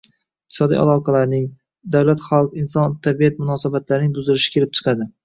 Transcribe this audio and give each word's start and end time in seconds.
iqtisodiy 0.51 0.79
aloqalarning, 0.83 1.43
davlat-xalq, 1.95 2.55
inson-tabiat 2.63 3.39
munosabatlarining 3.43 4.17
buzilishi 4.19 4.57
kelib 4.57 4.75
chiqadi. 4.81 5.09